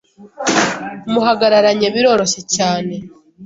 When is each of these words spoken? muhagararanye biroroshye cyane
muhagararanye 1.11 1.87
biroroshye 1.95 2.41
cyane 2.55 2.95